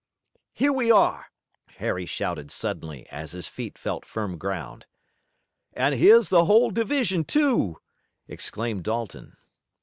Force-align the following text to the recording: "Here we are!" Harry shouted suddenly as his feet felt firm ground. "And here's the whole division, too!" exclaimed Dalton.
"Here 0.51 0.73
we 0.73 0.89
are!" 0.91 1.27
Harry 1.75 2.07
shouted 2.07 2.49
suddenly 2.49 3.07
as 3.11 3.33
his 3.33 3.47
feet 3.47 3.77
felt 3.77 4.03
firm 4.03 4.39
ground. 4.39 4.87
"And 5.73 5.93
here's 5.93 6.29
the 6.29 6.45
whole 6.45 6.71
division, 6.71 7.23
too!" 7.23 7.77
exclaimed 8.27 8.83
Dalton. 8.83 9.37